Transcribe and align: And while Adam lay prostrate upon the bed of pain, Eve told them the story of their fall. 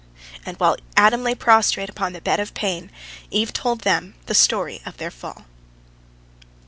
And 0.47 0.57
while 0.57 0.77
Adam 0.97 1.21
lay 1.23 1.35
prostrate 1.35 1.87
upon 1.87 2.13
the 2.13 2.21
bed 2.21 2.39
of 2.39 2.55
pain, 2.55 2.89
Eve 3.29 3.53
told 3.53 3.81
them 3.81 4.15
the 4.25 4.33
story 4.33 4.81
of 4.83 4.97
their 4.97 5.11
fall. 5.11 5.45